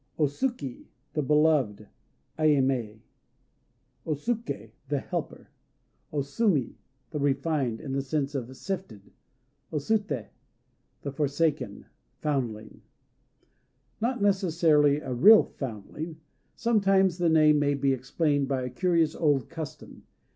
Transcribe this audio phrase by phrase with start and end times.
[0.17, 1.87] O Suki "The Beloved,"
[2.39, 3.01] Aimée.
[4.03, 5.49] O Suké "The Helper."
[6.11, 6.79] O Sumi
[7.11, 9.11] "The Refined," in the sense of "sifted."
[9.71, 10.29] O Suté
[11.03, 11.85] "The Forsaken,"
[12.17, 12.81] foundling.
[14.01, 16.19] Not necessarily a real foundling.
[16.55, 20.07] Sometimes the name may be explained by a curious old custom.